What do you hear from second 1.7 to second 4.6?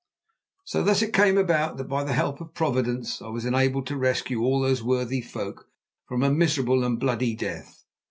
that by the help of Providence I was enabled to rescue